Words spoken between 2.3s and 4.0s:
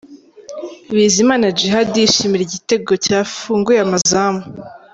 igitego cyafunguye